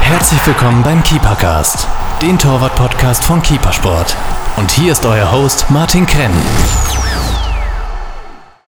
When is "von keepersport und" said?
3.24-4.72